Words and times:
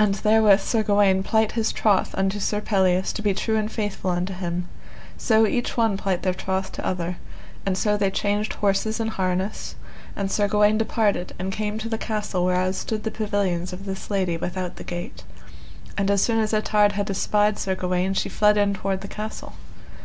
And 0.00 0.16
therewith 0.16 0.58
Sir 0.62 0.82
Gawaine 0.82 1.22
plight 1.22 1.52
his 1.52 1.70
troth 1.70 2.12
unto 2.18 2.40
Sir 2.40 2.60
Pelleas 2.60 3.12
to 3.12 3.22
be 3.22 3.32
true 3.32 3.54
and 3.56 3.70
faithful 3.70 4.10
unto 4.10 4.32
him; 4.34 4.66
so 5.16 5.46
each 5.46 5.76
one 5.76 5.96
plight 5.96 6.24
their 6.24 6.34
troth 6.34 6.72
to 6.72 6.84
other, 6.84 7.18
and 7.64 7.78
so 7.78 7.96
they 7.96 8.10
changed 8.10 8.54
horses 8.54 8.98
and 8.98 9.10
harness, 9.10 9.76
and 10.16 10.28
Sir 10.32 10.48
Gawaine 10.48 10.76
departed, 10.78 11.36
and 11.38 11.52
came 11.52 11.78
to 11.78 11.88
the 11.88 11.96
castle 11.98 12.44
whereas 12.44 12.76
stood 12.78 13.04
the 13.04 13.12
pavilions 13.12 13.72
of 13.72 13.84
this 13.84 14.10
lady 14.10 14.36
without 14.36 14.74
the 14.74 14.82
gate. 14.82 15.22
And 15.96 16.10
as 16.10 16.20
soon 16.20 16.40
as 16.40 16.52
Ettard 16.52 16.90
had 16.94 17.08
espied 17.08 17.56
Sir 17.56 17.76
Gawaine 17.76 18.14
she 18.14 18.28
fled 18.28 18.56
in 18.56 18.74
toward 18.74 19.02
the 19.02 19.06
castle. 19.06 19.52